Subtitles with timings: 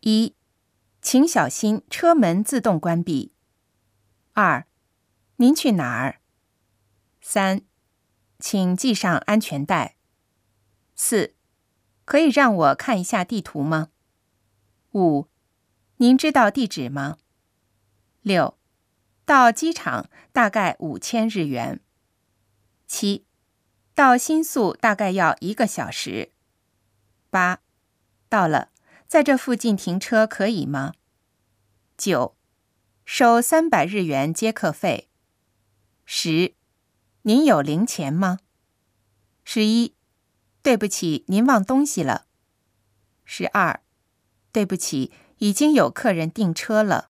[0.00, 0.36] 一，
[1.02, 3.32] 请小心车门自动关闭。
[4.32, 4.66] 二，
[5.36, 6.20] 您去哪儿？
[7.20, 7.62] 三，
[8.38, 9.96] 请系上安全带。
[10.94, 11.34] 四，
[12.04, 13.88] 可以让我看一下地图吗？
[14.92, 15.26] 五，
[15.96, 17.18] 您知道地址吗？
[18.22, 18.56] 六，
[19.24, 21.80] 到机场大概五千日元。
[22.86, 23.26] 七，
[23.94, 26.30] 到新宿大概要一个小时。
[27.30, 27.60] 八，
[28.28, 28.70] 到了。
[29.08, 30.92] 在这附近停车可以吗？
[31.96, 32.36] 九，
[33.06, 35.08] 收三百日元接客费。
[36.04, 36.54] 十，
[37.22, 38.40] 您有零钱吗？
[39.44, 39.94] 十一，
[40.62, 42.26] 对不起，您忘东西了。
[43.24, 43.80] 十二，
[44.52, 47.08] 对不起，已经有客人订车了。